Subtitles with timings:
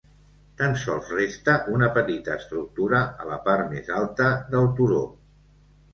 [0.59, 5.03] Tan sols resta una petita estructura a la part més alta del turó.